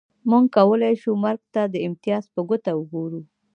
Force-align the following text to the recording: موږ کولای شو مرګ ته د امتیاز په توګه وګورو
موږ 0.29 0.45
کولای 0.57 0.93
شو 1.01 1.11
مرګ 1.23 1.41
ته 1.53 1.61
د 1.73 1.75
امتیاز 1.87 2.23
په 2.29 2.31
توګه 2.49 2.71
وګورو 2.77 3.21